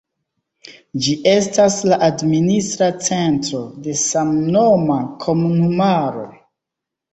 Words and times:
Ĝi 1.07 1.11
estas 1.31 1.77
la 1.91 1.99
administra 2.07 2.89
centro 3.09 3.61
de 3.85 3.95
samnoma 4.07 4.99
komunumaro. 5.29 6.29